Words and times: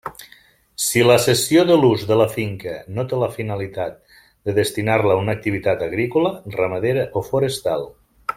Si 0.83 1.01
la 1.09 1.17
cessió 1.25 1.65
de 1.71 1.75
l'ús 1.81 2.05
de 2.11 2.17
la 2.21 2.27
finca 2.31 2.73
no 2.95 3.05
té 3.11 3.19
la 3.25 3.29
finalitat 3.35 4.17
de 4.49 4.57
destinar-la 4.59 5.19
a 5.19 5.23
una 5.27 5.37
activitat 5.39 5.85
agrícola, 5.89 6.33
ramadera 6.59 7.09
o 7.23 7.27
forestal. 7.33 7.91